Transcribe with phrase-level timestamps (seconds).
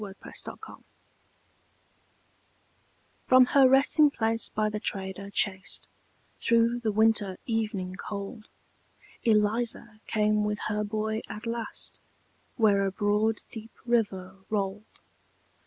[0.03, 0.83] ELIZA CROSSING THE RIVER
[3.27, 5.87] From her resting place by the trader chased,
[6.41, 8.47] Through the winter evening cold,
[9.21, 12.01] Eliza came with her boy at last,
[12.55, 14.85] Where a broad deep river rolled.